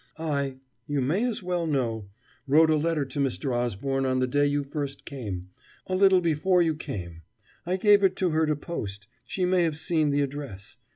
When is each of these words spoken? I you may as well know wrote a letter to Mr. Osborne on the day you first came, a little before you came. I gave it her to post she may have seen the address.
I 0.17 0.55
you 0.87 0.99
may 0.99 1.23
as 1.25 1.43
well 1.43 1.67
know 1.67 2.09
wrote 2.47 2.71
a 2.71 2.75
letter 2.75 3.05
to 3.05 3.19
Mr. 3.19 3.55
Osborne 3.55 4.03
on 4.03 4.17
the 4.17 4.25
day 4.25 4.47
you 4.47 4.63
first 4.63 5.05
came, 5.05 5.51
a 5.85 5.93
little 5.93 6.21
before 6.21 6.63
you 6.63 6.73
came. 6.75 7.21
I 7.67 7.77
gave 7.77 8.03
it 8.03 8.19
her 8.19 8.45
to 8.47 8.55
post 8.55 9.07
she 9.25 9.45
may 9.45 9.61
have 9.61 9.77
seen 9.77 10.09
the 10.09 10.21
address. 10.21 10.77